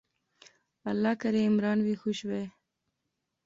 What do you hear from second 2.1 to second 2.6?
وہے